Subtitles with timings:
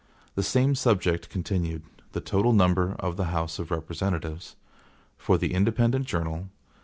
[0.33, 4.55] 56 The Same Subject Continued (The Total Number of the House of Representatives)
[5.19, 6.49] For the Independent Journal.